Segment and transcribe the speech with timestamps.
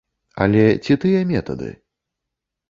[0.45, 1.71] Але ці тыя метады?